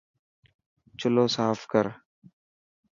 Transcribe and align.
چلو 0.99 1.25
صاف 1.35 1.59
ڪر. 1.71 1.85